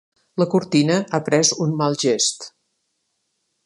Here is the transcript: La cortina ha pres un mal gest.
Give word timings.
La 0.43 0.47
cortina 0.53 0.95
ha 1.01 1.21
pres 1.29 1.53
un 1.67 1.77
mal 1.83 2.01
gest. 2.07 2.53